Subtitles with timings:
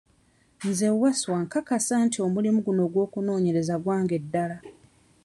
[0.67, 4.57] Nze Wasswa nkakasa nti omulimu guno ogw'okunoonyereza gwange ddala.